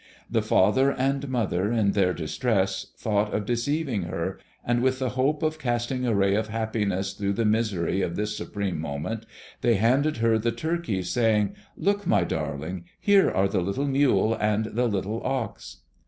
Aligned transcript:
The 0.31 0.41
father 0.41 0.91
and 0.91 1.29
mother, 1.29 1.71
in 1.71 1.91
their 1.91 2.11
distress, 2.11 2.87
thought 2.97 3.31
of 3.35 3.45
deceiving 3.45 4.01
her; 4.01 4.39
and 4.65 4.81
with 4.81 4.97
the 4.97 5.09
hope 5.09 5.43
of 5.43 5.59
casting 5.59 6.07
a 6.07 6.15
ray 6.15 6.33
of 6.33 6.47
happiness 6.47 7.13
through 7.13 7.33
the 7.33 7.45
misery 7.45 8.01
of 8.01 8.15
this 8.15 8.35
supreme 8.35 8.79
moment 8.79 9.27
they 9.61 9.75
handed 9.75 10.17
her 10.17 10.39
the 10.39 10.51
turkeys, 10.51 11.11
saying, 11.11 11.53
"Look, 11.77 12.07
my 12.07 12.23
darling, 12.23 12.85
here 12.99 13.29
are 13.29 13.47
the 13.47 13.61
little 13.61 13.85
mule 13.85 14.33
and 14.33 14.65
the 14.65 14.87
little 14.87 15.21
ox." 15.23 15.81